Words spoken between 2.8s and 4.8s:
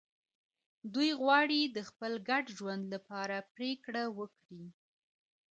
لپاره پرېکړه وکړي.